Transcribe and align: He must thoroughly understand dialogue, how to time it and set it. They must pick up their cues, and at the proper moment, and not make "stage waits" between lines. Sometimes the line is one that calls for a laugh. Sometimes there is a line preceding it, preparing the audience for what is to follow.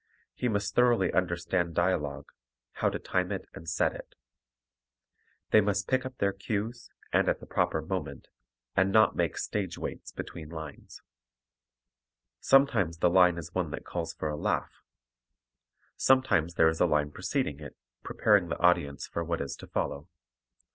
He 0.33 0.47
must 0.47 0.73
thoroughly 0.73 1.13
understand 1.13 1.75
dialogue, 1.75 2.31
how 2.71 2.89
to 2.89 2.97
time 2.97 3.31
it 3.31 3.47
and 3.53 3.69
set 3.69 3.93
it. 3.93 4.15
They 5.51 5.61
must 5.61 5.87
pick 5.87 6.07
up 6.07 6.17
their 6.17 6.33
cues, 6.33 6.89
and 7.13 7.29
at 7.29 7.39
the 7.39 7.45
proper 7.45 7.83
moment, 7.83 8.27
and 8.75 8.91
not 8.91 9.15
make 9.15 9.37
"stage 9.37 9.77
waits" 9.77 10.11
between 10.11 10.49
lines. 10.49 11.03
Sometimes 12.39 12.97
the 12.97 13.11
line 13.11 13.37
is 13.37 13.53
one 13.53 13.69
that 13.69 13.85
calls 13.85 14.15
for 14.15 14.27
a 14.27 14.35
laugh. 14.35 14.71
Sometimes 15.97 16.55
there 16.55 16.69
is 16.69 16.79
a 16.81 16.87
line 16.87 17.11
preceding 17.11 17.59
it, 17.59 17.77
preparing 18.03 18.49
the 18.49 18.57
audience 18.57 19.05
for 19.05 19.23
what 19.23 19.39
is 19.39 19.55
to 19.57 19.67
follow. 19.67 20.07